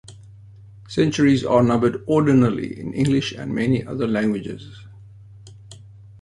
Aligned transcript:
Centuries 0.87 1.45
are 1.45 1.61
numbered 1.61 2.03
ordinally 2.07 2.75
in 2.79 2.91
English 2.95 3.33
and 3.33 3.53
many 3.53 3.85
other 3.85 4.07
languages. 4.07 4.83